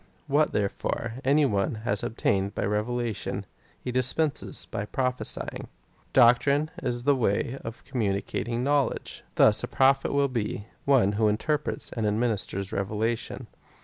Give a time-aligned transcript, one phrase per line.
[0.25, 3.45] What, therefore, any one has ob tained by revelation,
[3.79, 5.67] he dispenses by j^rophesying.
[6.11, 9.23] Doctrine is the way of communicating knowledge.
[9.35, 13.45] Thus a Prophet will be— one who interprets and administers revelation.